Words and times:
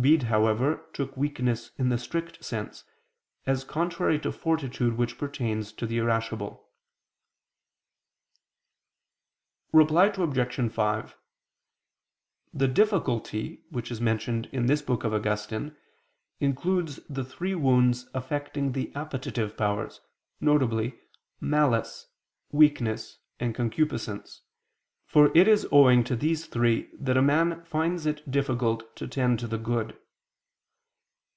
Bede, 0.00 0.22
however, 0.22 0.86
took 0.92 1.16
weakness 1.16 1.72
in 1.76 1.88
the 1.88 1.98
strict 1.98 2.44
sense, 2.44 2.84
as 3.46 3.64
contrary 3.64 4.16
to 4.20 4.30
fortitude 4.30 4.96
which 4.96 5.18
pertains 5.18 5.72
to 5.72 5.86
the 5.88 5.98
irascible. 5.98 6.68
Reply 9.72 10.06
Obj. 10.16 10.72
5: 10.72 11.16
The 12.54 12.68
"difficulty" 12.68 13.64
which 13.70 13.90
is 13.90 14.00
mentioned 14.00 14.46
in 14.52 14.66
this 14.66 14.82
book 14.82 15.02
of 15.02 15.12
Augustine, 15.12 15.76
includes 16.38 17.00
the 17.08 17.24
three 17.24 17.56
wounds 17.56 18.08
affecting 18.14 18.70
the 18.70 18.94
appetitive 18.94 19.56
powers, 19.56 20.00
viz. 20.40 20.92
"malice," 21.40 22.06
"weakness" 22.52 23.18
and 23.40 23.52
"concupiscence," 23.52 24.42
for 25.10 25.34
it 25.34 25.48
is 25.48 25.66
owing 25.72 26.04
to 26.04 26.14
these 26.14 26.44
three 26.44 26.90
that 26.92 27.16
a 27.16 27.22
man 27.22 27.64
finds 27.64 28.04
it 28.04 28.30
difficult 28.30 28.94
to 28.94 29.08
tend 29.08 29.38
to 29.38 29.46
the 29.46 29.56
good. 29.56 29.98